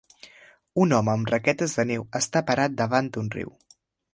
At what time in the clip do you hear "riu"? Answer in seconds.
3.37-3.55